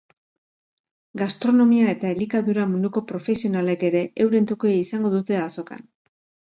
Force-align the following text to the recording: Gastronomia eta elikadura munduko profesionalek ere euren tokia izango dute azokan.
Gastronomia 1.21 1.91
eta 1.97 2.13
elikadura 2.15 2.65
munduko 2.73 3.05
profesionalek 3.13 3.89
ere 3.93 4.05
euren 4.27 4.53
tokia 4.55 4.83
izango 4.87 5.15
dute 5.19 5.43
azokan. 5.49 5.91